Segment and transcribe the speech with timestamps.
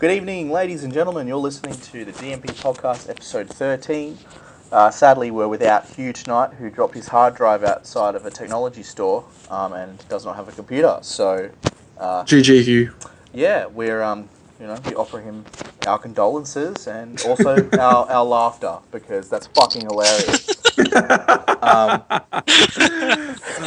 [0.00, 1.28] Good evening, ladies and gentlemen.
[1.28, 4.16] You're listening to the DNP Podcast, episode 13.
[4.72, 8.82] Uh, sadly, we're without Hugh tonight, who dropped his hard drive outside of a technology
[8.82, 10.98] store um, and does not have a computer.
[11.02, 11.50] So,
[11.98, 12.94] uh, GG Hugh.
[13.34, 14.26] yeah, we're um,
[14.58, 15.44] you know we offer him
[15.86, 20.48] our condolences and also our, our laughter because that's fucking hilarious.
[21.60, 22.02] um,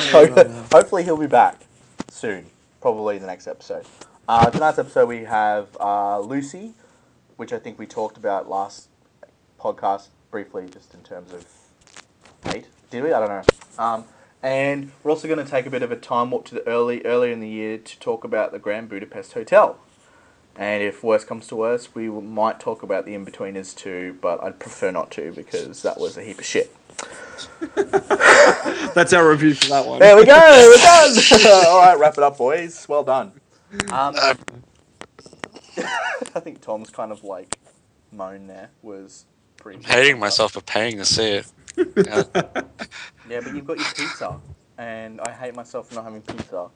[0.09, 1.59] ho- hopefully, he'll be back
[2.09, 2.47] soon,
[2.81, 3.85] probably in the next episode.
[4.25, 6.73] Uh, tonight's episode, we have uh, Lucy,
[7.35, 8.87] which I think we talked about last
[9.59, 11.45] podcast briefly, just in terms of
[12.45, 12.67] hate.
[12.89, 13.11] Did we?
[13.11, 13.83] I don't know.
[13.83, 14.05] Um,
[14.41, 17.03] and we're also going to take a bit of a time warp to the early
[17.03, 19.77] earlier in the year to talk about the Grand Budapest Hotel.
[20.55, 24.57] And if worse comes to worse, we might talk about the In-Betweeners too, but I'd
[24.57, 26.73] prefer not to because that was a heap of shit.
[28.93, 29.99] That's our review for that one.
[29.99, 31.65] There we go, we're done!
[31.67, 32.87] All right, wrap it up, boys.
[32.87, 33.33] Well done.
[33.91, 34.15] Um,
[36.35, 37.57] I think Tom's kind of like
[38.11, 39.25] moan there was
[39.57, 39.79] pretty.
[39.79, 41.51] I'm hating myself for paying to see it.
[42.05, 42.23] Yeah.
[43.29, 44.39] Yeah, but you've got your pizza,
[44.77, 46.67] and I hate myself for not having pizza.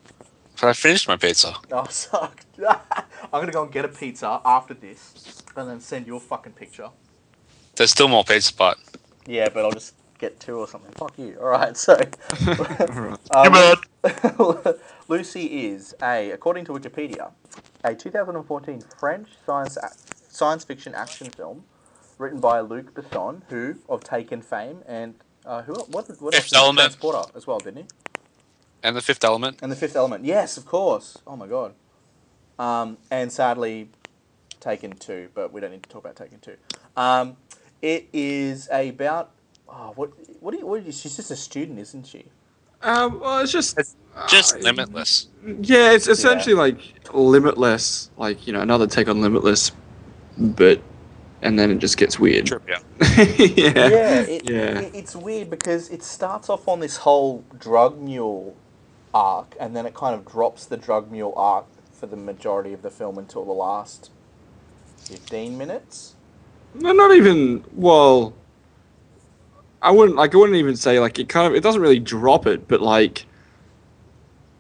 [0.60, 1.54] But I finished my pizza.
[1.72, 2.40] Oh, suck.
[2.66, 6.54] I'm gonna go and get a pizza after this, and then send you a fucking
[6.54, 6.90] picture.
[7.76, 8.78] There's still more pizza, but
[9.28, 10.92] Yeah, but I'll just get two or something.
[10.94, 11.38] Fuck you.
[11.40, 12.00] All right, so.
[12.48, 13.18] Right.
[13.36, 13.76] Um,
[15.08, 17.32] Lucy is a, according to Wikipedia,
[17.84, 19.78] a 2014 French science
[20.30, 21.64] science fiction action film
[22.18, 26.36] written by Luc Besson, who of Taken fame, and uh, who what what else?
[26.36, 26.80] Fifth he- Element.
[26.94, 27.86] Transporter as well, didn't he?
[28.84, 29.60] and the fifth element.
[29.62, 31.18] And the Fifth Element, yes, of course.
[31.28, 31.74] Oh my god.
[32.60, 33.90] Um, and sadly,
[34.60, 36.56] Taken Two, but we don't need to talk about Taken Two.
[36.96, 37.38] Um,
[37.82, 39.32] it is about
[39.70, 42.26] oh, what what do you, what do you, she's just a student, isn't she?
[42.82, 43.78] Um, well, it's just
[44.26, 45.28] Just uh, limitless.
[45.62, 46.80] Yeah, it's essentially like
[47.14, 49.72] Limitless, like you know another take on Limitless,
[50.38, 50.82] but
[51.42, 52.48] and then it just gets weird.
[52.48, 52.80] True, yeah.
[53.46, 53.74] yeah.
[53.84, 54.80] yeah, it, Yeah.
[54.80, 58.58] it- it's weird because it starts off on this whole drug mule
[59.14, 62.82] arc, and then it kind of drops the drug mule arc for the majority of
[62.84, 64.12] the film until the last
[64.98, 66.16] fifteen minutes.
[66.76, 67.66] No, not even.
[67.74, 68.36] Well,
[69.82, 70.34] I wouldn't like.
[70.34, 71.56] I wouldn't even say like it kind of.
[71.56, 73.26] It doesn't really drop it, but like.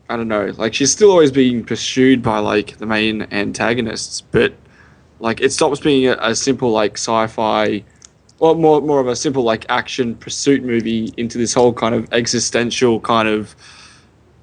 [0.10, 0.54] I don't know.
[0.56, 4.54] Like she's still always being pursued by like the main antagonists, but
[5.20, 7.84] like it stops being a, a simple like sci-fi,
[8.40, 12.08] or more more of a simple like action pursuit movie into this whole kind of
[12.14, 13.54] existential kind of,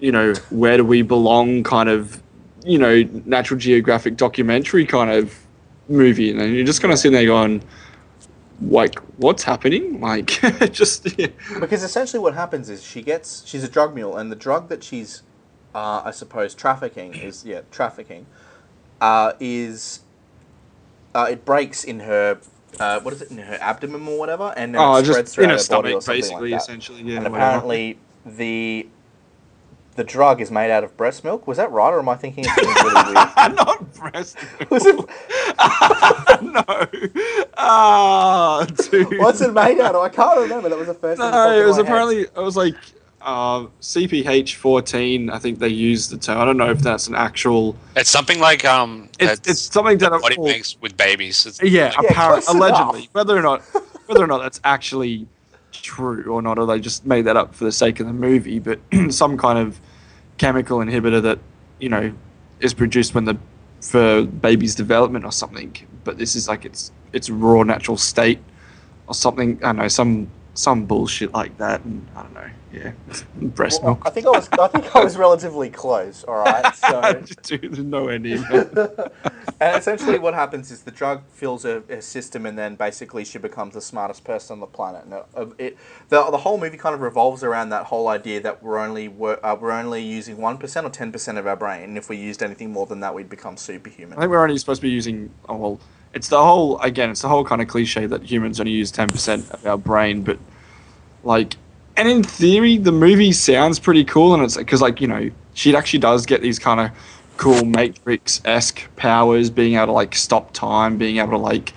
[0.00, 2.22] you know, where do we belong kind of,
[2.66, 5.34] you know, Natural Geographic documentary kind of
[5.88, 7.62] movie, and you're just kind of sitting there going,
[8.60, 10.00] like, what's happening?
[10.00, 10.26] Like,
[10.72, 11.28] just yeah.
[11.60, 14.84] Because essentially, what happens is she gets she's a drug mule, and the drug that
[14.84, 15.22] she's,
[15.74, 18.26] uh, I suppose, trafficking is yeah trafficking,
[19.00, 20.00] uh, is,
[21.14, 22.38] uh, it breaks in her,
[22.78, 25.50] uh, what is it in her abdomen or whatever, and then oh, it spreads in
[25.50, 26.62] her a body or something basically, like that.
[26.62, 27.16] essentially, yeah.
[27.16, 27.36] and whatever.
[27.36, 28.88] apparently, the,
[29.96, 31.46] the drug is made out of breast milk.
[31.46, 33.14] Was that right, or am I thinking of something really weird?
[33.54, 34.36] not breast.
[34.70, 34.96] Was it-
[36.42, 37.46] no.
[37.56, 39.18] Ah, dude.
[39.18, 40.02] What's it made out of?
[40.02, 40.68] I can't remember.
[40.68, 41.20] That was the first.
[41.20, 41.86] thing that No, in it was my head.
[41.90, 42.74] apparently it was like
[43.22, 45.30] uh, CPH fourteen.
[45.30, 46.38] I think they used the term.
[46.40, 47.76] I don't know if that's an actual.
[47.96, 49.08] It's something like um.
[49.20, 51.46] It's, it's something that body well, makes with babies.
[51.46, 53.00] It's, Yeah, Yeah, apparent, allegedly.
[53.00, 53.14] enough.
[53.14, 53.62] Whether or not
[54.06, 55.26] whether or not that's actually
[55.82, 58.58] true or not, or they just made that up for the sake of the movie,
[58.58, 58.80] but
[59.10, 59.80] some kind of
[60.38, 61.38] chemical inhibitor that
[61.78, 62.12] you know
[62.60, 63.36] is produced when the
[63.80, 65.76] for baby's development or something.
[66.04, 68.40] But this is like its its raw natural state
[69.06, 69.58] or something.
[69.62, 71.84] I don't know some some bullshit like that.
[71.84, 72.50] And I don't know.
[72.72, 72.92] Yeah,
[73.36, 74.02] breast Well, milk.
[74.04, 74.48] I think I was.
[74.58, 76.24] I think I was relatively close.
[76.24, 76.64] All right.
[76.84, 77.22] So.
[77.42, 78.36] Dude, there's nowhere near.
[79.60, 83.38] and essentially, what happens is the drug fills her, her system, and then basically she
[83.38, 85.04] becomes the smartest person on the planet.
[85.04, 85.78] And uh, it,
[86.08, 89.44] the, the whole movie kind of revolves around that whole idea that we're only wor-
[89.44, 92.16] uh, we're only using one percent or ten percent of our brain, and if we
[92.16, 94.18] used anything more than that, we'd become superhuman.
[94.18, 95.30] I think we're only supposed to be using.
[95.48, 95.80] Oh, well,
[96.14, 97.10] it's the whole again.
[97.10, 100.22] It's the whole kind of cliche that humans only use ten percent of our brain,
[100.22, 100.38] but
[101.24, 101.56] like,
[101.96, 105.74] and in theory, the movie sounds pretty cool, and it's because like you know she
[105.74, 106.90] actually does get these kind of
[107.36, 111.72] cool Matrix esque powers, being able to like stop time, being able to like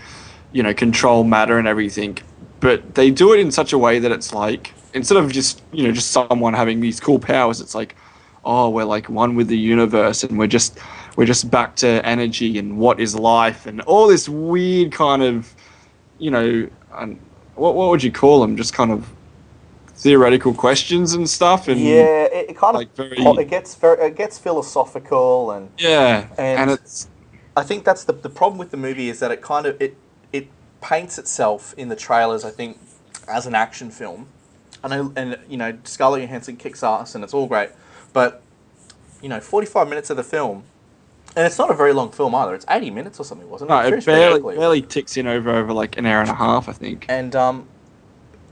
[0.51, 2.17] you know control matter and everything.
[2.59, 5.83] But they do it in such a way that it's like instead of just you
[5.83, 7.95] know just someone having these cool powers, it's like
[8.45, 10.77] oh we're like one with the universe and we're just
[11.17, 15.53] we're just back to energy and what is life and all this weird kind of
[16.19, 16.69] you know
[16.99, 17.19] and
[17.55, 19.09] what what would you call them just kind of
[19.95, 24.15] theoretical questions and stuff and yeah, it, it kind of very it gets very it
[24.15, 27.09] gets philosophical and yeah and- and, it's
[27.57, 29.97] I think that's the the problem with the movie is that it kind of it
[30.31, 30.47] it
[30.79, 32.45] paints itself in the trailers.
[32.45, 32.77] I think
[33.27, 34.27] as an action film,
[34.83, 37.71] and I, and you know Scarlett Johansson kicks ass and it's all great,
[38.13, 38.43] but
[39.23, 40.65] you know forty five minutes of the film.
[41.37, 42.55] And it's not a very long film either.
[42.55, 43.73] It's eighty minutes or something, wasn't it?
[43.73, 46.67] No, It it barely barely ticks in over over like an hour and a half,
[46.67, 47.05] I think.
[47.09, 47.67] and um,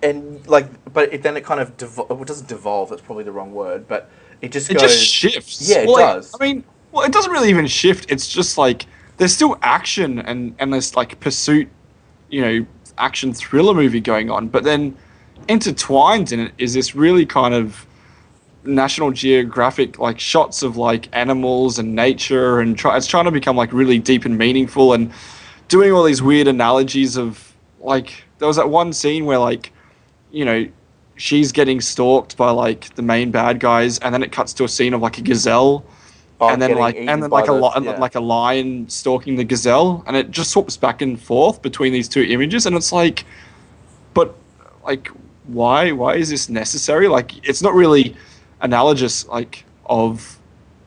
[0.03, 2.89] and like, but it, then it kind of devol- it doesn't devolve.
[2.89, 4.09] That's probably the wrong word, but
[4.41, 4.83] it just It goes.
[4.93, 5.67] just shifts.
[5.67, 6.35] Yeah, it Well, does.
[6.39, 8.05] I mean, well, it doesn't really even shift.
[8.11, 8.85] It's just like
[9.17, 11.67] there's still action and and there's like pursuit,
[12.29, 12.65] you know,
[12.99, 14.95] action thriller movie going on, but then
[15.47, 17.85] intertwined in it is this really kind of
[18.65, 23.55] National Geographic like shots of like animals and nature and try, it's trying to become
[23.55, 25.11] like really deep and meaningful and
[25.67, 29.71] doing all these weird analogies of like there was that one scene where like
[30.31, 30.67] you know
[31.17, 34.67] she's getting stalked by like the main bad guys and then it cuts to a
[34.69, 35.85] scene of like a gazelle
[36.41, 37.97] Oh, and then like and then like a the- li- yeah.
[37.97, 42.09] like a lion stalking the gazelle and it just swaps back and forth between these
[42.09, 43.23] two images and it's like
[44.13, 44.35] but
[44.83, 45.07] like
[45.45, 48.17] why why is this necessary like it's not really
[48.65, 50.39] analogous like of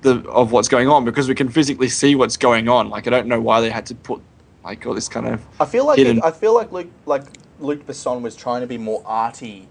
[0.03, 3.11] the of what's going on because we can physically see what's going on like i
[3.11, 4.21] don't know why they had to put
[4.65, 7.23] like all this kind of I feel like hidden- it, I feel like Luc like
[7.59, 9.67] Luc Besson was trying to be more arty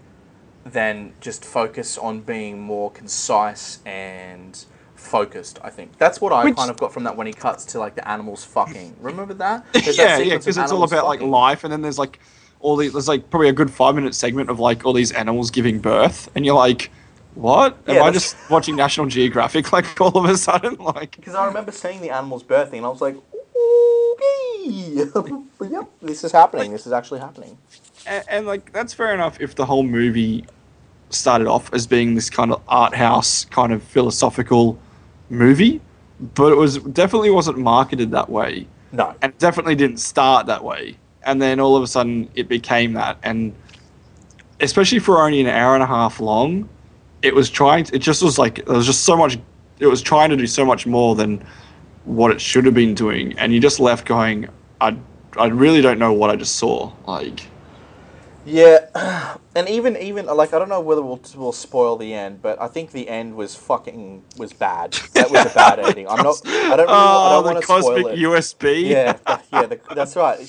[0.64, 4.64] than just focus on being more concise and
[4.96, 5.58] focused.
[5.62, 7.78] I think that's what I Which- kind of got from that when he cuts to
[7.78, 8.96] like the animals fucking.
[9.00, 9.64] Remember that?
[9.72, 12.18] There's that yeah yeah because it's all about like life and then there's like
[12.60, 15.50] all these there's like probably a good five minute segment of like all these animals
[15.50, 16.90] giving birth and you're like
[17.38, 17.78] what?
[17.86, 20.76] Am Yeah, i just watching national geographic like all of a sudden?
[20.76, 24.70] Like Because I remember seeing the animals birthing, and I was like, okay,
[25.70, 26.72] yep, this is happening.
[26.72, 27.56] This is actually happening.
[28.06, 30.44] and, and like that's fair enough if the whole movie
[31.10, 34.78] started off as being this kind of art house kind of philosophical
[35.30, 35.80] movie
[36.34, 38.66] but it was definitely wasn't marketed that way.
[38.92, 40.96] No, and it definitely didn't start that way.
[41.22, 43.18] And then all of a sudden it became that.
[43.22, 43.54] And
[44.60, 46.68] especially for only an hour and a half long
[47.22, 49.38] it was trying to, it just was like there was just so much
[49.80, 51.44] it was trying to do so much more than
[52.04, 54.48] what it should have been doing and you just left going
[54.80, 54.96] i
[55.38, 57.42] i really don't know what i just saw like
[58.44, 58.86] Yeah,
[59.54, 62.68] and even even like I don't know whether we'll we'll spoil the end, but I
[62.68, 64.98] think the end was fucking was bad.
[65.14, 66.08] That was a bad ending.
[66.08, 66.42] I'm not.
[66.70, 66.90] I don't.
[66.92, 68.18] Really, I oh, don't the want to spoil cosmic it.
[68.18, 68.88] USB.
[68.88, 69.18] Yeah,
[69.52, 70.40] yeah, the, that's right.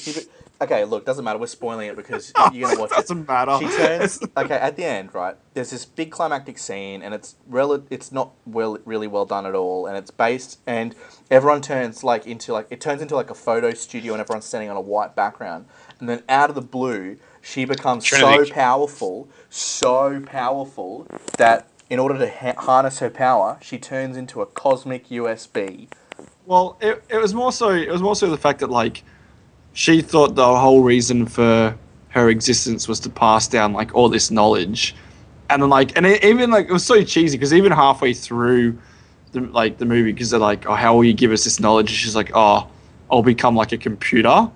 [0.60, 1.40] She, okay, look, doesn't matter.
[1.40, 2.96] We're spoiling it because you're gonna watch it.
[2.98, 3.58] doesn't matter.
[3.60, 4.20] She turns.
[4.38, 5.36] Okay, at the end, right?
[5.54, 9.56] There's this big climactic scene, and it's rel- It's not well, really well done at
[9.56, 10.96] all, and it's based, and
[11.30, 14.70] everyone turns like into like it turns into like a photo studio, and everyone's standing
[14.70, 15.66] on a white background,
[16.00, 18.46] and then out of the blue, she becomes Trinity.
[18.50, 21.08] so powerful, so powerful
[21.38, 25.88] that in order to ha- harness her power, she turns into a cosmic USB.
[26.46, 29.04] Well, it, it was more so it was more so the fact that like
[29.80, 31.74] she thought the whole reason for
[32.10, 34.94] her existence was to pass down like all this knowledge,
[35.50, 38.78] and then like and it, even like it was so cheesy because even halfway through
[39.32, 41.92] the like the movie because they're like oh how will you give us this knowledge?
[41.92, 42.68] And she's like oh
[43.10, 44.50] I'll become like a computer,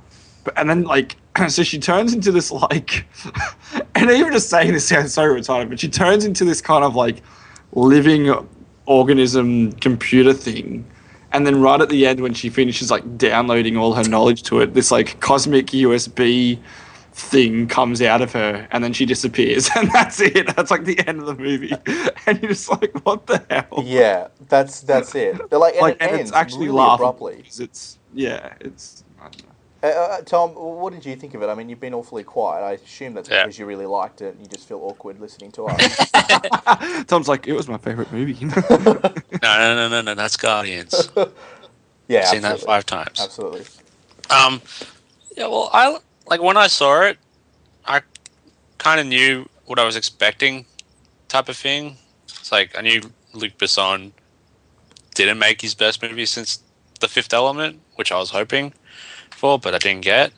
[0.43, 1.15] but and then like
[1.47, 3.05] so she turns into this like
[3.95, 6.95] and even just saying this sounds so retarded, but she turns into this kind of
[6.95, 7.21] like
[7.71, 8.29] living
[8.87, 10.85] organism computer thing.
[11.33, 14.59] And then right at the end, when she finishes like downloading all her knowledge to
[14.61, 16.59] it, this like cosmic USB
[17.13, 20.55] thing comes out of her, and then she disappears, and that's it.
[20.55, 21.73] That's like the end of the movie,
[22.25, 23.83] and you're just like, what the hell?
[23.83, 25.49] Yeah, that's that's it.
[25.49, 27.37] They're like, and like, it and it's actually really laughable abruptly.
[27.37, 29.03] because it's yeah, it's.
[29.83, 30.01] I don't know.
[30.01, 31.47] Uh, uh, Tom, what did you think of it?
[31.47, 32.63] I mean, you've been awfully quiet.
[32.63, 33.43] I assume that's Yeah.
[33.43, 37.05] because you really liked it and you just feel awkward listening to us.
[37.07, 38.33] Tom's like, it was my favorite movie.
[39.43, 40.15] No, no, no, no, no.
[40.15, 41.09] That's Guardians.
[42.07, 43.19] yeah, I've Seen that five times.
[43.19, 43.65] Absolutely.
[44.29, 44.61] Um,
[45.35, 45.47] yeah.
[45.47, 45.97] Well, I
[46.27, 47.17] like when I saw it,
[47.85, 48.01] I
[48.77, 50.65] kind of knew what I was expecting,
[51.27, 51.97] type of thing.
[52.29, 53.01] It's like I knew
[53.33, 54.13] Luc Besson
[55.13, 56.59] didn't make his best movie since
[57.01, 58.71] The Fifth Element, which I was hoping
[59.43, 60.31] for, but I didn't get.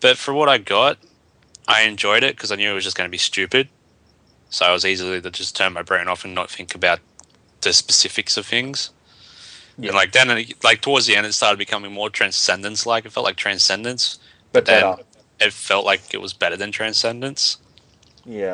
[0.00, 0.96] But for what I got,
[1.68, 3.68] I enjoyed it because I knew it was just going to be stupid.
[4.48, 7.00] So I was easily to just turn my brain off and not think about
[7.60, 8.90] the specifics of things.
[9.76, 9.88] Yeah.
[9.88, 12.86] And like then, it- like towards the end, it started becoming more transcendence.
[12.86, 14.18] Like it felt like transcendence,
[14.52, 15.02] But then better.
[15.40, 17.58] it felt like it was better than transcendence.
[18.24, 18.52] Yeah.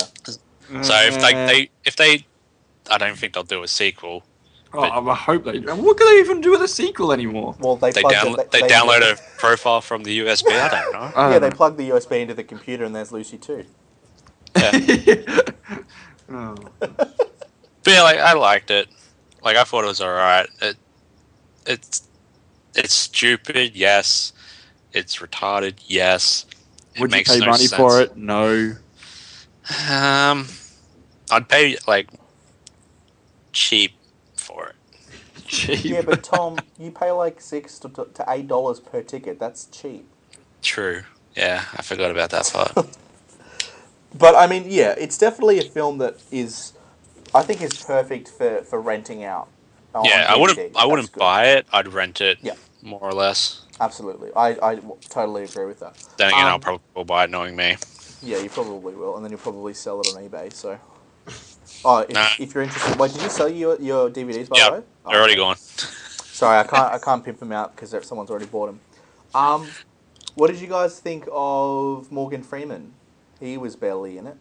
[0.83, 2.27] So if like Uh, they, if they,
[2.91, 4.25] I don't think they'll do a sequel.
[4.75, 5.61] Oh, I hope they.
[5.61, 7.57] What can they even do with a sequel anymore?
[7.59, 10.59] Well, they They plug down, the, they download a profile from the USB.
[10.61, 11.13] I don't know.
[11.17, 11.53] I Yeah, don't they know.
[11.53, 13.67] plug the USB into the computer, and there's Lucy too.
[14.57, 14.73] Yeah.
[16.31, 16.73] oh.
[17.85, 18.89] But yeah, like I liked it.
[19.43, 20.49] Like I thought it was alright.
[20.63, 20.77] It,
[21.67, 22.09] it's
[22.77, 23.77] it's stupid.
[23.77, 24.33] Yes,
[24.93, 25.81] it's retarded.
[25.87, 26.47] Yes,
[26.95, 27.69] it Would you pay no money sense.
[27.69, 28.17] for it?
[28.17, 28.75] No.
[29.89, 30.49] Um,
[31.31, 32.11] I'd pay like
[33.53, 34.00] cheap for it.
[35.51, 35.85] Cheap.
[35.85, 39.39] Yeah, but Tom, you pay like six to, to eight dollars per ticket.
[39.41, 40.09] That's cheap.
[40.63, 41.03] True.
[41.37, 42.73] Yeah, I forgot about that part.
[44.15, 46.73] But I mean, yeah, it's definitely a film that is,
[47.35, 49.49] I think, is perfect for, for renting out.
[50.05, 50.59] yeah, I wouldn't.
[50.75, 51.21] I That's wouldn't good.
[51.21, 51.67] buy it.
[51.73, 52.39] I'd rent it.
[52.43, 52.55] Yeah.
[52.83, 53.63] More or less.
[53.81, 55.97] Absolutely, I, I totally agree with that.
[56.17, 57.77] Then again, I'll Um, probably will buy it knowing me.
[58.23, 60.53] Yeah, you probably will, and then you'll probably sell it on eBay.
[60.53, 60.79] So,
[61.85, 62.29] oh, if, Nah.
[62.39, 64.83] if you're interested, wait, did you sell your your DVDs by Yeah, the way?
[65.09, 65.57] They're already gone.
[66.33, 68.81] Sorry, I can't I can't pimp them out because someone's already bought them.
[69.35, 69.77] Um,
[70.35, 72.95] what did you guys think of Morgan Freeman?
[73.41, 74.37] He was barely in it.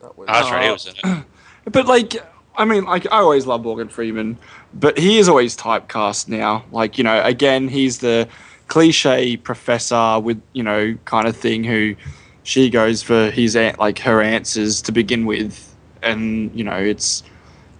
[0.00, 0.34] That was.
[0.34, 0.64] I was right.
[0.64, 1.04] He Uh, was in it.
[1.72, 2.16] But like,
[2.56, 4.38] I mean, like I always love Morgan Freeman,
[4.74, 6.64] but he is always typecast now.
[6.72, 8.28] Like you know, again, he's the
[8.68, 11.96] cliche professor with you know kind of thing who
[12.44, 15.67] she goes for his an- like her answers to begin with,
[16.02, 17.22] and you know it's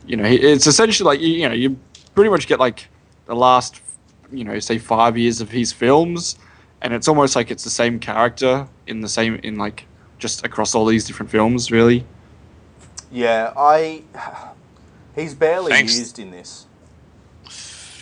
[0.06, 1.78] you know it's essentially like you, you know you
[2.14, 2.88] pretty much get like
[3.26, 3.80] the last
[4.32, 6.38] you know say five years of his films,
[6.82, 9.86] and it's almost like it's the same character in the same in like
[10.18, 12.04] just across all these different films really.
[13.10, 14.02] Yeah, I.
[15.14, 15.98] He's barely Thanks.
[15.98, 16.66] used in this.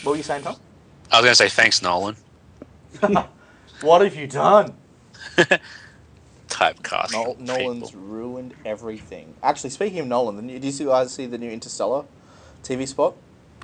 [0.02, 0.56] What were you saying, Tom?
[1.11, 2.16] I was gonna say thanks, Nolan.
[3.82, 4.75] What have you done?
[6.56, 7.12] Typecast.
[7.12, 9.34] Nol- Nolan's ruined everything.
[9.42, 12.04] Actually, speaking of Nolan, the new, did you see- guys see the new Interstellar
[12.64, 13.14] TV spot?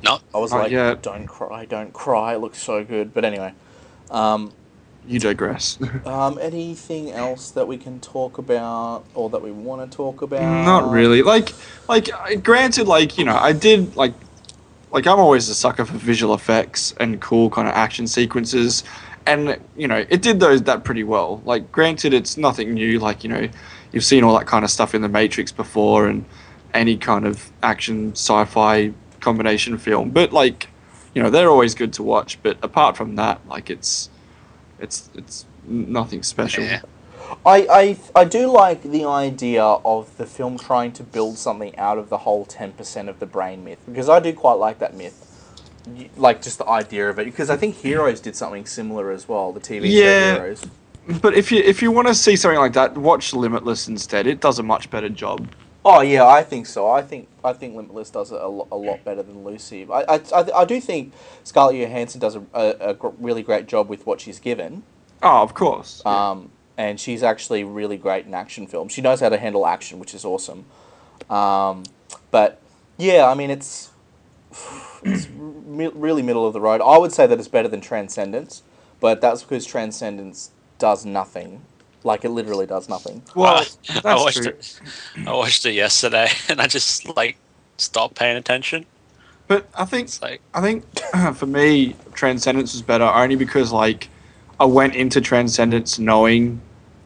[0.05, 0.19] No.
[0.35, 1.03] I was Not like, yet.
[1.03, 2.35] don't cry, don't cry.
[2.35, 3.15] It looks so good.
[3.15, 3.55] But anyway,
[4.11, 4.53] um,
[5.07, 5.79] You digress.
[6.05, 10.43] um, anything else that we can talk about or that we want to talk about?
[10.43, 11.23] Not really.
[11.23, 11.53] Like,
[11.89, 14.13] like uh, granted, like you know, I did like,
[14.91, 18.85] like I'm always a sucker for visual effects and cool kind of action sequences,
[19.27, 21.43] and you know, it did those that pretty well.
[21.45, 22.99] Like, granted, it's nothing new.
[22.99, 23.49] Like you know,
[23.93, 26.25] you've seen all that kind of stuff in the Matrix before, and
[26.75, 30.11] any kind of action sci-fi combination film.
[30.11, 30.69] But like,
[31.15, 32.39] you know, they're always good to watch.
[32.43, 34.11] But apart from that, like it's,
[34.79, 36.65] it's it's nothing special.
[36.65, 36.83] Yeah.
[37.47, 41.97] I, I, I do like the idea of the film trying to build something out
[41.99, 45.29] of the whole 10% of the brain myth because I do quite like that myth.
[46.17, 49.53] Like just the idea of it because I think Heroes did something similar as well,
[49.53, 50.37] the TV Yeah.
[50.37, 50.67] show Heroes.
[51.21, 54.27] But if you if you want to see something like that, watch Limitless instead.
[54.27, 55.49] It does a much better job.
[55.85, 56.89] Oh yeah, I think so.
[56.89, 59.87] I think I think Limitless does it a, a lot better than Lucy.
[59.91, 60.21] I, I,
[60.55, 61.13] I, do think
[61.43, 64.85] Scarlett Johansson does a, a, a gr- really great job with what she's given.
[65.25, 66.05] Oh, of course.
[66.07, 68.93] Um, and she's actually really great in action films.
[68.93, 70.67] She knows how to handle action, which is awesome.
[71.29, 71.83] Um,
[72.31, 72.61] but
[72.97, 73.91] yeah, I mean, it's
[75.05, 76.81] it's re- really middle of the road.
[76.81, 78.63] I would say that it's better than Transcendence,
[79.01, 81.63] but that's because Transcendence does nothing.
[82.05, 83.23] Like it literally does nothing.
[83.35, 84.53] well, I that's watched true.
[84.53, 84.81] it.
[85.27, 87.37] I watched it yesterday, and I just like
[87.77, 88.87] stopped paying attention.
[89.47, 90.85] But I think It's like I think
[91.35, 94.09] for me, Transcendence was better only because like
[94.59, 96.61] I went into Transcendence knowing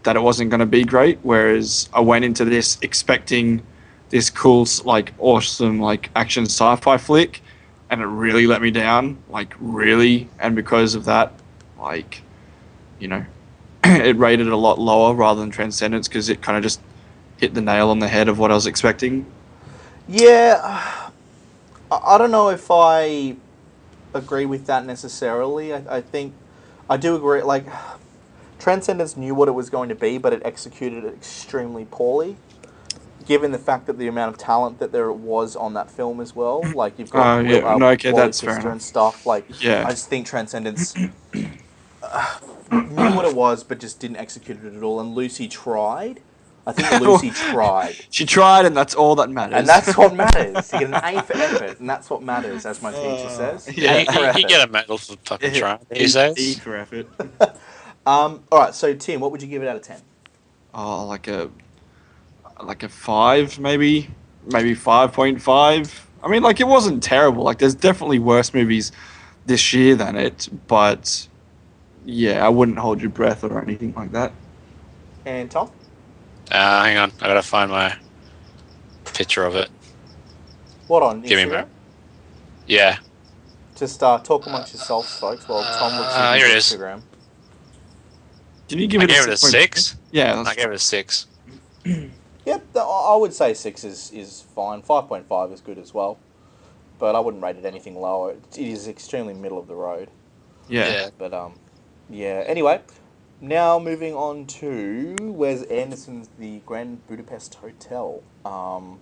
[0.05, 3.63] that it wasn't going to be great, whereas I went into this expecting
[4.11, 7.43] this cool, like awesome, like action sci-fi flick,
[7.91, 11.33] and it really let me down, like really, and because of that,
[11.79, 12.23] like,
[12.99, 13.25] you know,
[13.85, 16.81] it rated a lot lower rather than Transcendence because it kind of just
[17.37, 19.27] hit the nail on the head of what I was expecting.
[20.09, 21.11] Yeah,
[21.91, 23.37] I, don't know if I
[24.15, 25.75] agree with that necessarily.
[25.75, 26.35] I, I think
[26.89, 27.43] I do agree.
[27.43, 27.67] Like,
[28.59, 32.37] Transcendence knew what it was going to be, but it executed it extremely poorly.
[33.27, 36.35] Given the fact that the amount of talent that there was on that film as
[36.35, 37.75] well, like you've got Oh, Will- yeah.
[37.75, 39.27] uh, No, okay, that's fair Pfister and stuff.
[39.27, 39.85] Like, Yeah.
[39.87, 40.95] I just think Transcendence
[42.03, 42.39] uh,
[42.71, 45.01] knew what it was, but just didn't execute it at all.
[45.01, 46.21] And Lucy tried.
[46.69, 47.97] I think Lucy tried.
[48.11, 49.57] She tried, and that's all that matters.
[49.59, 50.73] And that's what matters.
[50.73, 53.69] You get an A for effort, and that's what matters, as my teacher says.
[53.77, 53.99] Yeah.
[53.99, 56.39] you, you, you get a medal for fucking trying these days.
[56.39, 57.07] E for effort.
[58.05, 60.01] Um, all right, so Tim, what would you give it out of ten?
[60.75, 61.51] Oh, like a
[62.63, 64.09] like a five, maybe,
[64.47, 66.07] maybe five point five.
[66.23, 67.43] I mean, like it wasn't terrible.
[67.45, 68.93] Like there's definitely worse movies
[69.47, 71.29] this year than it, but
[72.05, 74.33] yeah, I wouldn't hold your breath or anything like that.
[75.25, 75.71] And Tom?
[76.51, 77.97] Uh, hang on, I gotta find my
[79.05, 79.69] picture of it.
[80.87, 81.69] What on Give me a minute.
[82.69, 82.99] Yeah,
[83.77, 86.81] Just uh, talk amongst yourselves, folks, while Tom looks Uh, at here his it is.
[86.81, 87.03] Instagram.
[88.69, 89.09] Did you give I it?
[89.09, 89.97] gave it a six.
[90.11, 91.27] Yeah, I gave it a six.
[92.47, 94.81] Yep, th- I I would say six is, is fine.
[94.83, 96.19] Five point five is good as well,
[96.99, 98.33] but I wouldn't rate it anything lower.
[98.33, 100.09] It is extremely middle of the road.
[100.69, 100.87] Yeah.
[100.89, 101.11] Yeah.
[101.19, 101.55] But um,
[102.09, 102.45] yeah.
[102.47, 102.81] Anyway,
[103.41, 108.23] now moving on to Wes Anderson's The Grand Budapest Hotel.
[108.45, 109.01] Um,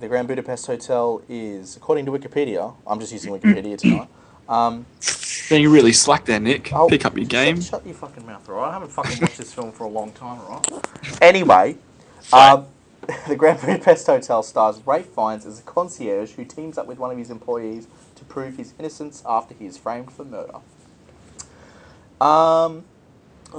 [0.00, 4.08] the Grand Budapest Hotel is, according to Wikipedia, I'm just using Wikipedia tonight.
[4.48, 4.86] Um,
[5.50, 6.72] Then you really slack there, Nick.
[6.72, 7.56] oh, Pick up your game.
[7.56, 8.70] Shut, shut your fucking mouth, alright?
[8.70, 10.66] I haven't fucking watched this film for a long time, alright?
[11.20, 11.76] Anyway,
[12.32, 12.66] um,
[13.28, 17.10] the Grand Budapest Hotel stars Ralph Fiennes as a concierge who teams up with one
[17.10, 17.86] of his employees
[18.16, 20.58] to prove his innocence after he is framed for murder.
[22.20, 22.84] Um,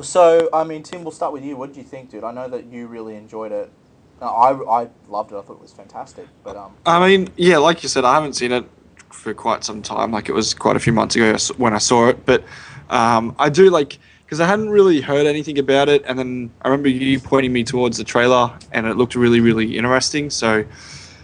[0.03, 1.55] so I mean, Tim, we'll start with you.
[1.55, 2.23] What did you think, dude?
[2.23, 3.71] I know that you really enjoyed it.
[4.21, 5.35] Uh, I I loved it.
[5.35, 6.27] I thought it was fantastic.
[6.43, 8.65] But um, I mean, yeah, like you said, I haven't seen it
[9.09, 10.11] for quite some time.
[10.11, 12.43] Like it was quite a few months ago when I saw it, but
[12.89, 13.97] um, I do like
[14.31, 17.65] because I hadn't really heard anything about it, and then I remember you pointing me
[17.65, 20.29] towards the trailer, and it looked really, really interesting.
[20.29, 20.63] So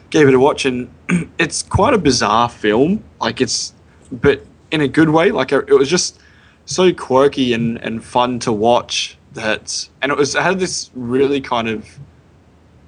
[0.10, 0.94] gave it a watch, and
[1.40, 3.02] it's quite a bizarre film.
[3.22, 3.74] Like it's,
[4.12, 5.32] but in a good way.
[5.32, 6.20] Like it was just
[6.66, 9.18] so quirky and and fun to watch.
[9.36, 11.88] That and it was it had this really kind of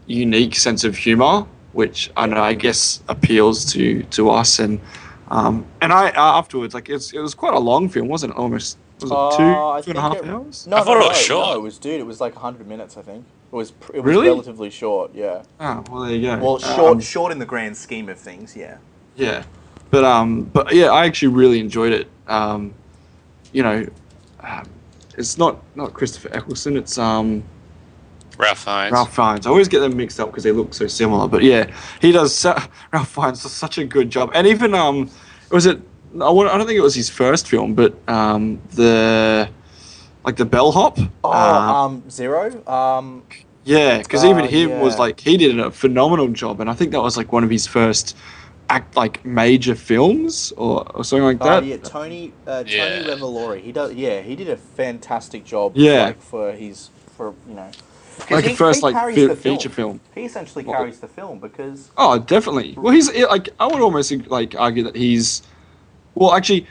[0.05, 4.81] unique sense of humor, which I know I guess appeals to to us and
[5.29, 8.37] um, and I uh, afterwards like it was quite a long film, wasn't it?
[8.37, 9.27] Almost was it Uh,
[9.71, 10.67] I two two and a think it- hours?
[10.67, 11.47] no, I thought no, it was no, short.
[11.47, 11.99] No, it was, dude.
[11.99, 13.25] It was like 100 minutes, I think.
[13.51, 14.27] It was pr- it was Really?
[14.27, 15.11] relatively short.
[15.13, 15.43] Yeah.
[15.59, 16.37] Oh, well there you go.
[16.37, 18.55] Well, short Um, short in the grand scheme of things.
[18.55, 18.77] Yeah.
[19.15, 19.43] Yeah,
[19.91, 22.07] but um, but yeah, I actually really enjoyed it.
[22.27, 22.73] Um,
[23.51, 23.85] you know,
[24.41, 24.63] um,
[25.17, 26.77] it's not not Christopher Eccleston.
[26.77, 27.43] It's um
[28.37, 28.91] Ralph Fiennes.
[28.93, 29.45] Ralph Fiennes.
[29.45, 31.27] I always get them mixed up because they look so similar.
[31.27, 32.33] But yeah, he does.
[32.33, 32.53] Su-
[32.93, 34.31] Ralph Fiennes does such a good job.
[34.33, 35.09] And even um,
[35.51, 35.81] was it?
[36.15, 36.17] I
[36.57, 39.49] don't think it was his first film, but um, the
[40.25, 40.97] like the bellhop.
[41.23, 42.65] Oh, Uh, um, zero.
[42.67, 43.23] Um,
[43.63, 46.91] yeah, because uh, even him was like he did a phenomenal job, and I think
[46.91, 48.15] that was like one of his first
[48.71, 51.65] act like major films or, or something like oh that.
[51.65, 52.33] yeah, Tony.
[52.45, 53.03] Uh, Tony Yeah.
[53.03, 53.61] Revolori.
[53.61, 53.93] He does.
[53.93, 55.73] Yeah, he did a fantastic job.
[55.75, 56.05] Yeah.
[56.05, 57.69] Like, for his for you know.
[58.19, 59.57] 'cause like he- a first like fe- the film.
[59.57, 59.99] feature film.
[60.15, 62.73] He essentially Well- carries the film because Oh, definitely.
[62.77, 65.41] Well, he's like I would almost like argue that he's
[66.15, 66.67] well, actually,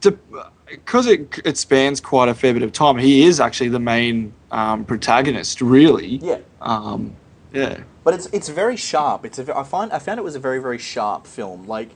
[0.00, 2.98] because it it spans quite a fair bit of time.
[2.98, 6.16] He is actually the main um, protagonist, really.
[6.16, 6.38] yeah.
[6.60, 7.16] Um,
[7.52, 7.82] yeah.
[8.04, 9.24] But it's it's very sharp.
[9.24, 11.66] It's a, I find I found it was a very very sharp film.
[11.66, 11.90] Like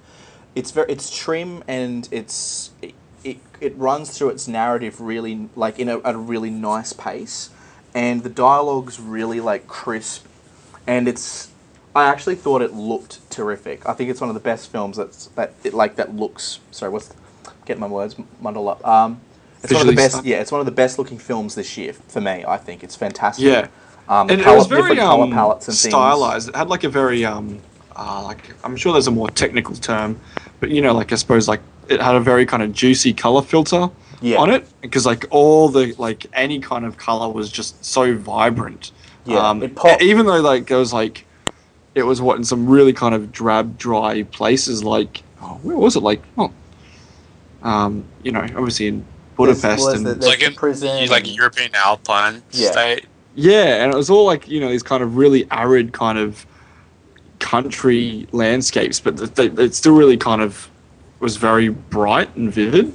[0.54, 2.94] it's very it's trim and it's it,
[3.24, 7.50] it, it runs through its narrative really like in a, at a really nice pace,
[7.94, 10.26] and the dialogue's really like crisp,
[10.86, 11.50] and it's
[11.96, 13.88] I actually thought it looked terrific.
[13.88, 16.60] I think it's one of the best films that's that it like that looks.
[16.70, 17.12] Sorry, what's
[17.64, 18.86] get my words muddled up.
[18.86, 19.20] Um,
[19.62, 20.22] it's one of the best.
[20.22, 22.44] Yeah, it's one of the best looking films this year for me.
[22.46, 23.46] I think it's fantastic.
[23.46, 23.68] Yeah.
[24.08, 25.90] Um, And it was very color um, palettes and things.
[25.92, 26.50] stylized.
[26.50, 27.60] It had like a very um,
[27.96, 30.20] uh, like I'm sure there's a more technical term,
[30.60, 33.40] but you know, like I suppose like it had a very kind of juicy color
[33.40, 33.88] filter
[34.20, 34.36] Yeah.
[34.36, 38.92] on it because like all the like any kind of color was just so vibrant.
[39.24, 40.02] Yeah, um, it popped.
[40.02, 41.25] even though like it was like
[41.96, 45.96] it was what in some really kind of drab, dry places like oh, where was
[45.96, 46.52] it like oh,
[47.62, 49.04] um, you know, obviously in
[49.36, 51.08] Budapest and the- like in prison.
[51.08, 52.70] like European Alpine Yeah.
[52.70, 53.06] state.
[53.34, 56.46] Yeah, and it was all like you know these kind of really arid kind of
[57.38, 60.70] country landscapes, but th- th- it still really kind of
[61.20, 62.92] was very bright and vivid.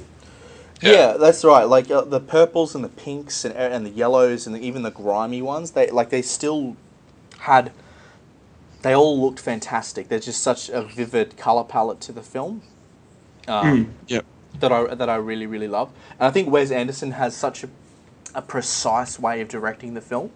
[0.80, 1.62] Yeah, that's right.
[1.62, 4.90] Like uh, the purples and the pinks and, and the yellows and the, even the
[4.90, 6.76] grimy ones, they like they still
[7.38, 7.70] had.
[8.82, 10.08] They all looked fantastic.
[10.08, 12.62] There's just such a vivid color palette to the film.
[13.48, 14.24] Um, Yep.
[14.60, 15.90] that I that I really really love.
[16.18, 17.68] And I think Wes Anderson has such a,
[18.34, 20.30] a precise way of directing the film.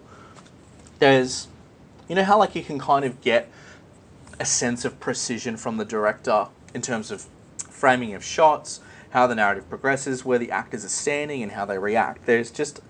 [0.99, 1.47] There's,
[2.07, 3.49] you know how like you can kind of get
[4.39, 7.25] a sense of precision from the director in terms of
[7.69, 8.79] framing of shots,
[9.11, 12.25] how the narrative progresses, where the actors are standing, and how they react.
[12.25, 12.81] There's just,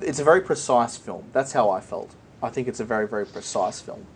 [0.00, 1.26] it's a very precise film.
[1.32, 2.14] That's how I felt.
[2.42, 4.06] I think it's a very very precise film.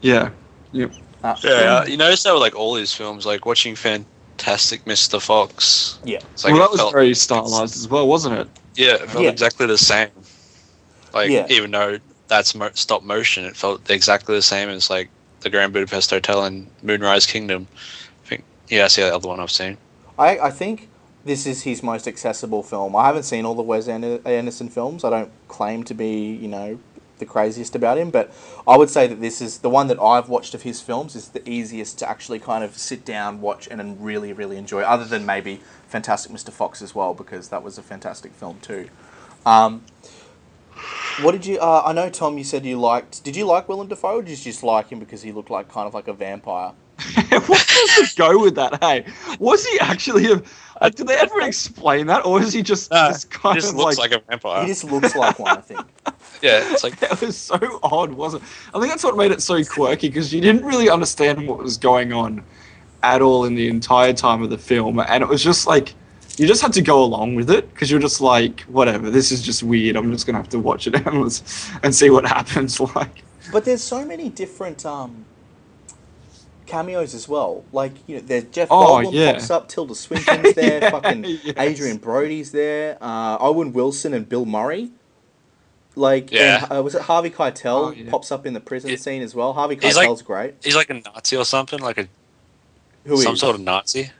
[0.00, 0.30] Yeah.
[0.72, 0.92] Yep.
[1.22, 5.20] Uh, Yeah, you notice that with like all these films, like watching Fantastic Mr.
[5.20, 5.98] Fox.
[6.04, 6.18] Yeah.
[6.32, 8.48] It's like well, it that was felt- very stylized as well, wasn't it?
[8.76, 9.30] Yeah, it felt Yeah.
[9.30, 10.08] exactly the same.
[11.12, 11.46] Like Yeah.
[11.50, 15.10] even though that's mo- stop motion, it felt exactly the same as like
[15.40, 17.66] the Grand Budapest Hotel and Moonrise Kingdom.
[18.24, 19.76] I think yeah, that's the other one I've seen.
[20.18, 20.88] I, I think
[21.24, 22.94] this is his most accessible film.
[22.96, 25.04] I haven't seen all the Wes Anderson films.
[25.04, 26.78] I don't claim to be, you know,
[27.20, 28.32] the craziest about him, but
[28.66, 31.28] I would say that this is the one that I've watched of his films is
[31.28, 34.82] the easiest to actually kind of sit down, watch, and then really, really enjoy.
[34.82, 36.50] Other than maybe Fantastic Mr.
[36.50, 38.88] Fox as well, because that was a fantastic film too.
[39.46, 39.82] Um,
[41.22, 41.58] what did you?
[41.58, 42.38] Uh, I know Tom.
[42.38, 43.22] You said you liked.
[43.24, 44.16] Did you like Willem Dafoe?
[44.16, 46.72] Or did you just like him because he looked like kind of like a vampire?
[47.28, 47.58] what was
[47.96, 48.82] the go with that?
[48.82, 49.06] Hey,
[49.38, 50.42] was he actually a?
[50.80, 53.74] Like, did they ever explain that, or is he just No, this kind He just
[53.74, 54.12] of looks like?
[54.12, 54.62] like, a vampire.
[54.62, 55.80] He just looks like one, I think.
[56.42, 58.42] yeah, it's like That was so odd, wasn't?
[58.42, 58.48] it?
[58.74, 61.76] I think that's what made it so quirky because you didn't really understand what was
[61.76, 62.42] going on
[63.02, 65.94] at all in the entire time of the film, and it was just like
[66.36, 69.42] you just had to go along with it because you're just like, whatever, this is
[69.42, 69.96] just weird.
[69.96, 71.42] I'm just gonna have to watch it and,
[71.82, 72.80] and see what happens.
[72.80, 73.22] Like,
[73.52, 75.24] But there's so many different um,
[76.66, 77.64] cameos as well.
[77.72, 79.32] Like you know, there's Jeff Oh, Goldblum yeah.
[79.32, 81.56] pops up, Tilda Swinton's there, Yeah, fucking yes.
[81.58, 84.90] Adrien Brody's there, uh, Owen Wilson and Bill Murray.
[86.00, 86.64] Like, Yeah.
[86.64, 88.10] and, uh, was it Harvey Keitel Oh, yeah.
[88.10, 88.96] pops up in the prison Yeah.
[88.96, 89.52] scene as well?
[89.52, 90.54] Harvey He's like- Keitel's great.
[90.64, 92.08] he's like a Nazi or something, like a
[93.04, 93.40] Who some is?
[93.40, 94.10] sort of Nazi.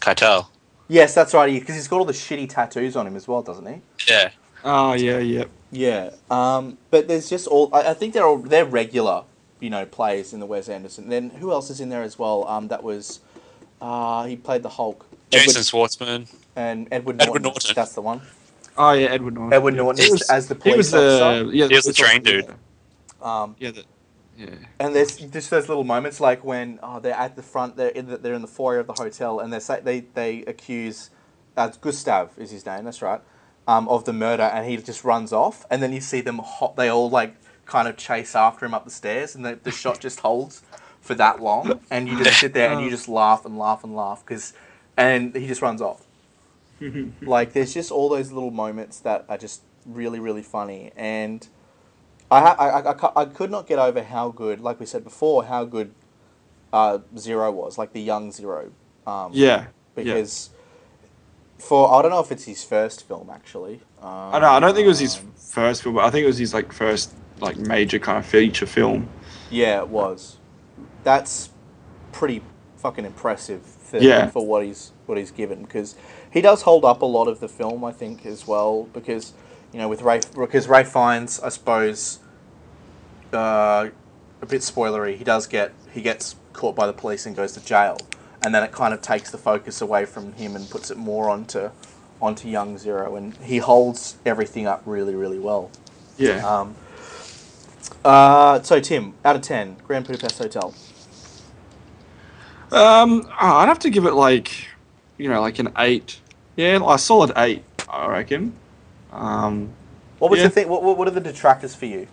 [0.00, 0.46] Keitel.
[0.88, 1.52] Yes, that's right.
[1.52, 3.80] Because he's got all the shitty tattoos on him as well, doesn't he?
[4.08, 4.30] Yeah.
[4.64, 5.44] oh yeah, yeah.
[5.72, 7.68] Yeah, um, but there's just all.
[7.72, 9.24] I, I think they're all they're regular,
[9.58, 11.08] you know, players in the Wes Anderson.
[11.08, 12.46] Then who else is in there as well?
[12.46, 13.18] Um, that was,
[13.82, 15.04] uh, he played the Hulk.
[15.30, 16.28] Jason Edward, Schwartzman.
[16.54, 17.42] and Edward, Edward Norton.
[17.42, 17.72] Norton.
[17.74, 18.22] That's the one.
[18.76, 19.52] Oh yeah, Edward Norton.
[19.52, 19.76] Edward Yeah.
[19.76, 21.44] Norton He is was, as the he was officer.
[21.44, 21.68] the yeah.
[21.68, 22.22] He was the police train officer.
[22.22, 22.54] dude.
[23.22, 23.84] Um, Yeah, the,
[24.36, 24.56] yeah.
[24.80, 28.08] and there's just those little moments like when oh, they're at the front, they're in
[28.08, 31.10] the, they're in the foyer of the hotel, and they say they they accuse,
[31.56, 32.84] uh, Gustav is his name.
[32.84, 33.22] That's right.
[33.68, 36.76] Um, of the murder, and he just runs off, and then you see them hop.
[36.76, 37.36] They all like
[37.66, 40.62] kind of chase after him up the stairs, and the, the shot just holds
[41.00, 43.96] for that long, and you just sit there and you just laugh and laugh and
[43.96, 44.54] laugh because,
[44.96, 46.05] and he just runs off.
[47.22, 51.48] Like there's just all those little moments that are just really really funny, and
[52.30, 55.64] I I, I, I, could not get over how good, like we said before, how
[55.64, 55.92] good
[56.72, 58.72] uh, Zero was, like the young Zero.
[59.06, 59.66] Um, Yeah.
[59.94, 60.50] because
[61.58, 63.80] for I don't know if it's his first film actually.
[64.02, 64.50] Um, I know.
[64.50, 66.72] I don't think it was his first film, but I think it was his like
[66.72, 69.08] first like major kind of feature film.
[69.50, 70.36] Yeah, it was.
[71.04, 71.50] That's
[72.12, 72.42] pretty
[72.76, 74.28] fucking impressive for, Yeah.
[74.28, 75.94] for what he's what he's given because
[76.36, 79.32] he does hold up a lot of the film I think as well because
[79.72, 82.18] you know with Ralph because Ralph Fiennes I suppose
[83.32, 83.88] uh,
[84.42, 87.64] a bit spoilery he does get he gets caught by the police and goes to
[87.64, 87.96] jail
[88.44, 91.30] and then it kind of takes the focus away from him and puts it more
[91.30, 91.70] onto
[92.20, 95.70] onto young Zero and he holds everything up really really well.
[96.18, 96.46] Yeah.
[96.46, 96.76] Um,
[98.04, 100.74] uh, so Tim, out of ten, Grand Budapest Hotel.
[102.70, 104.68] Um, oh, I'd have to give it like,
[105.16, 106.20] you know, like an eight.
[106.56, 108.52] Yeah, a solid eight, I reckon.
[109.12, 109.70] Um,
[110.18, 110.46] What was Yeah.
[110.46, 110.68] the thing?
[110.68, 112.06] What, what are the detractors for you?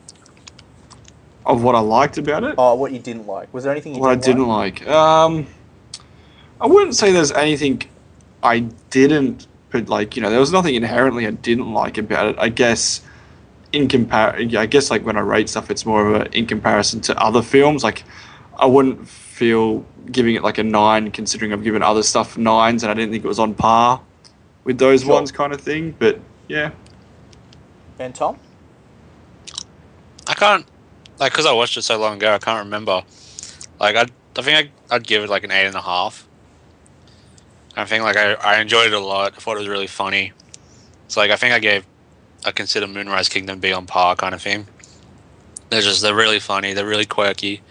[1.45, 3.53] of what I liked about it, Oh, what you didn't like?
[3.53, 4.87] Was there anything you what I didn't, didn't like.
[4.87, 5.45] Um,
[6.61, 7.81] I wouldn't say there's anything
[8.41, 12.35] I didn't, but like you know, there was nothing inherently I didn't like about it.
[12.39, 13.01] I guess
[13.73, 16.45] in compar, yeah, I guess like when I rate stuff, it's more of a in
[16.45, 17.83] comparison to other films.
[17.83, 18.05] Like
[18.57, 22.89] I wouldn't feel giving it like a nine, considering I've given other stuff nines, and
[22.91, 23.99] I didn't think it was on par
[24.63, 25.13] with those Sure.
[25.13, 25.95] ones, kind of thing.
[25.99, 26.71] But yeah,
[27.99, 28.39] And Tom?
[30.27, 30.65] I can't
[31.19, 32.33] like because I watched it so long ago.
[32.33, 33.03] I can't remember.
[33.79, 34.05] Like I,
[34.37, 36.27] I think I, I'd give it like an eight and a half.
[37.75, 39.33] I think like I, I enjoyed it a lot.
[39.35, 40.31] I thought it was really funny.
[41.05, 41.85] It's like I think I gave,
[42.45, 44.67] I consider Moonrise Kingdom be on par kind of thing.
[45.69, 46.73] They're just they're really funny.
[46.73, 47.61] They're really quirky,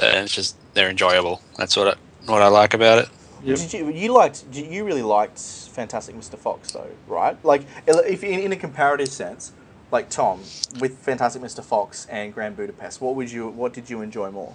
[0.00, 1.42] and it's just they're enjoyable.
[1.58, 3.08] That's what I, what I like about it.
[3.42, 3.58] Yep.
[3.58, 6.38] Did you you liked did you really liked Fantastic Mr.
[6.38, 7.36] Fox though, right?
[7.44, 9.52] Like if in, in a comparative sense,
[9.90, 10.40] like Tom
[10.80, 11.62] with Fantastic Mr.
[11.64, 14.54] Fox and Grand Budapest, what would you what did you enjoy more?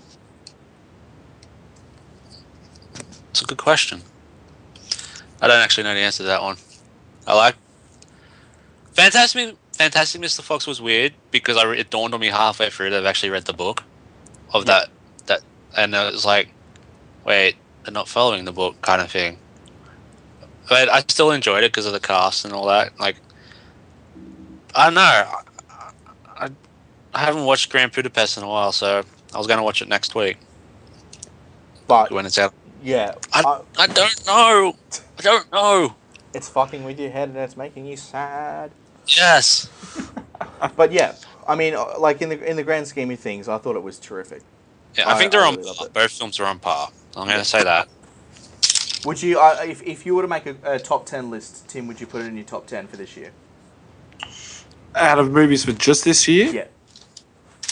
[3.32, 4.02] It's a good question.
[5.42, 6.58] I don't actually know the answer to that one.
[7.28, 7.56] I like
[8.94, 9.56] Fantastic.
[9.74, 10.42] Fantastic Mr.
[10.42, 13.30] Fox was weird because I re- it dawned on me halfway through that I've actually
[13.30, 13.84] read the book
[14.54, 14.74] of Yeah.
[14.80, 14.90] that
[15.28, 15.42] that,
[15.78, 16.50] and it was like,
[17.26, 19.38] wait, they're not following the book kind of thing.
[20.70, 22.98] But I still enjoyed it because of the cast and all that.
[23.00, 23.16] Like,
[24.76, 25.02] I don't know.
[25.02, 25.42] I,
[26.38, 26.50] I,
[27.14, 29.04] I haven't watched Grand Budapest in a while, so
[29.34, 30.38] I was going to watch it next week
[31.88, 32.54] But when it's out.
[32.84, 34.76] yeah, I, I- I don't know.
[35.18, 35.96] I don't know.
[36.34, 38.72] it's fucking with your head and it's making you sad.
[39.08, 39.70] Yes.
[40.78, 41.16] But yeah,
[41.48, 43.84] I mean, uh, like in the in the grand scheme of things, I thought it
[43.84, 44.42] was terrific.
[44.98, 45.88] Yeah, I, I- think they're I on really loved par.
[45.94, 46.90] Both films are on par.
[47.18, 47.88] I'm going to say that.
[49.06, 51.88] Would you, uh, if, if you were to make a, a top ten list, Tim,
[51.88, 53.32] would you put it in your top ten for this year?
[54.96, 56.66] out of movies for just this year, Yeah.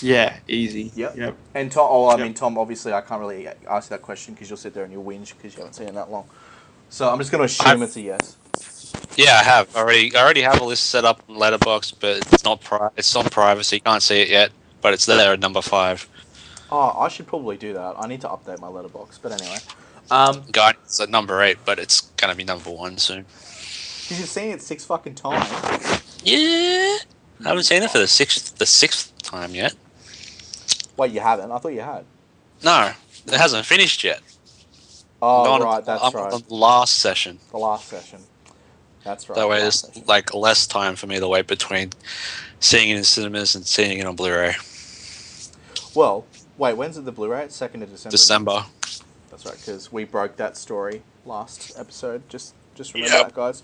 [0.01, 0.91] yeah, easy.
[0.95, 1.17] Yep.
[1.17, 1.35] Yep.
[1.55, 2.19] And Tom, oh, I Yep.
[2.19, 4.93] mean, Tom, obviously, I can't really ask you that question because you'll sit there and
[4.93, 6.29] you'll whinge because you haven't seen it that long.
[6.89, 8.37] So I'm just going to assume I've- it's a yes.
[9.17, 10.15] Yeah, I have already.
[10.15, 13.25] I already have a list set up in Letterboxd, but it's not pri- It's on
[13.25, 13.77] privacy.
[13.77, 14.51] you can't see it yet.
[14.81, 16.07] But it's there at number five.
[16.71, 17.95] Oh, I should probably do that.
[17.97, 19.19] I need to update my Letterboxd.
[19.23, 19.57] But anyway,
[20.11, 23.23] um, Guardians at number eight, but it's gonna be number one soon.
[23.23, 25.47] because you've seen it six fucking times.
[26.23, 26.97] Yeah,
[27.43, 29.73] I haven't seen it for the sixth the sixth time yet.
[30.97, 31.51] Wait, you haven't?
[31.51, 32.05] I thought you had.
[32.63, 32.91] No,
[33.27, 34.21] it hasn't finished yet.
[35.21, 36.31] Oh, I'm right, that's I'm right.
[36.31, 37.39] the last session.
[37.51, 38.19] The last session.
[39.03, 39.35] That's right.
[39.35, 40.03] That way, the there's session.
[40.07, 41.91] like less time for me to wait between
[42.59, 44.55] seeing it in cinemas and seeing it on Blu-ray.
[45.95, 46.25] Well,
[46.57, 47.43] wait, when's it the Blu-ray?
[47.45, 48.11] It's second of December.
[48.11, 48.65] December.
[49.37, 52.27] That's right, because we broke that story last episode.
[52.27, 53.25] Just, just remember Yep.
[53.27, 53.61] that, guys.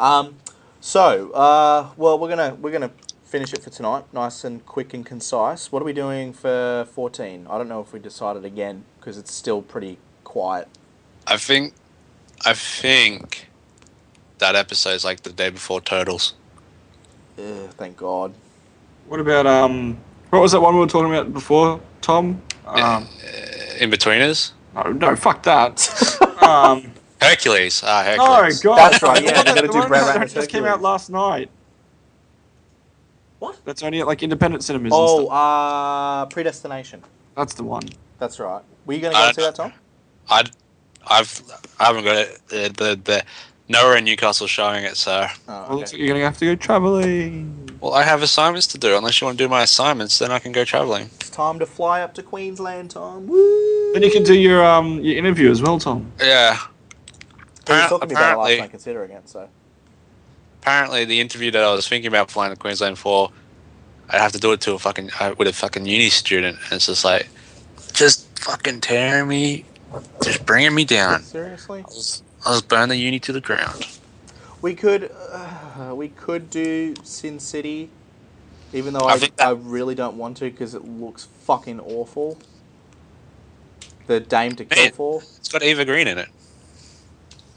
[0.00, 0.36] Um,
[0.80, 2.90] so, uh, well, we're gonna we're gonna
[3.24, 5.70] finish it for tonight, nice and quick and concise.
[5.70, 7.46] What are we doing for fourteen?
[7.48, 10.66] I don't know if we decided again because it's still pretty quiet.
[11.28, 11.74] I think,
[12.44, 13.48] I think
[14.38, 16.34] that episode is like the day before Turtles.
[17.38, 18.34] Ugh, thank God.
[19.06, 19.98] What about um?
[20.30, 22.42] What was that one we were talking about before, Tom?
[22.66, 23.04] Um, Uh,
[23.78, 25.78] in betweeners, no, no, fuck that.
[26.42, 27.82] um, Hercules.
[27.84, 28.60] Ah, oh Hercules.
[28.60, 31.10] god, That's right, yeah, they're gonna do one Brad that Ratner's just came out last
[31.10, 31.50] night.
[33.38, 33.58] What?
[33.64, 34.92] That's only at like independent cinemas.
[34.94, 35.36] Oh, and stuff.
[35.36, 37.02] uh, Predestination.
[37.36, 37.82] that's the one.
[38.18, 38.62] That's right.
[38.86, 39.72] Were you gonna go Uh, see that, Tom?
[40.28, 40.44] I,
[41.06, 41.42] I've,
[41.80, 42.40] I haven't got it.
[42.48, 43.24] The, the, the
[43.68, 45.74] nowhere in Newcastle showing it, so Oh, okay.
[45.74, 47.78] looks like you're gonna have to go traveling.
[47.80, 48.96] well, I have assignments to do.
[48.96, 51.10] Unless you want to do my assignments, then I can go traveling.
[51.20, 53.26] It's time to fly up to Queensland, Tom.
[53.26, 53.92] Woo!
[53.92, 56.12] Then you can do your um your interview as well, Tom.
[56.20, 56.58] Yeah.
[57.68, 59.28] We were talking about last apparently- night, considering it.
[59.28, 59.48] So
[60.60, 63.30] Apparently, the interview that I was thinking about flying to Queensland for,
[64.08, 66.72] I'd have to do it to a fucking uh, with a fucking uni student, and
[66.74, 67.28] it's just like,
[67.94, 69.64] just fucking tearing me,
[70.22, 71.22] just bringing me down.
[71.24, 71.84] seriously,
[72.44, 73.98] I was, I was burn the uni to the ground.
[74.60, 77.90] we could uh, we could do Sin City,
[78.72, 81.80] even though I I, think that- I really don't want to because it looks fucking
[81.80, 82.38] awful.
[84.06, 84.92] The Dame to Kill Man.
[84.92, 85.22] for.
[85.38, 86.28] It's got Eva Green in it.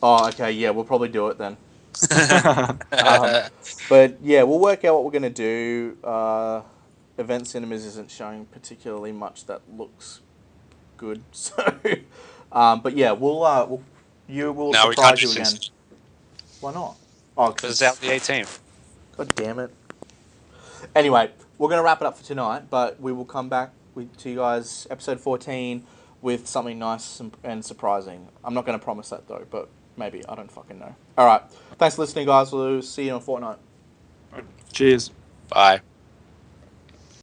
[0.04, 1.58] Oh, okay, yeah, we'll probably do it then.
[2.92, 3.50] Um,
[3.90, 5.98] But yeah, we'll work out what we're gonna do.
[6.04, 6.62] Uh,
[7.18, 10.22] Event Cinemas isn't showing particularly much that looks
[10.98, 11.56] good, so.
[12.52, 13.82] Um, but yeah, we'll uh, we'll,
[14.28, 15.46] you will no, we can't surprise do you again.
[15.46, 15.72] Sin
[16.62, 16.96] Why not?
[17.38, 18.60] Oh, because it's out the 18th.
[19.18, 19.72] God damn it.
[20.96, 24.16] Anyway, we're going to wrap it up for tonight, but we will come back with,
[24.18, 25.86] to you guys, episode 14,
[26.22, 28.28] with something nice and, and surprising.
[28.44, 30.26] I'm not going to promise that, though, but maybe.
[30.28, 30.96] I don't fucking know.
[31.18, 31.42] All right.
[31.78, 32.52] Thanks for listening, guys.
[32.52, 33.58] We'll see you in a fortnight.
[34.74, 35.12] Cheers.
[35.50, 35.82] Bye.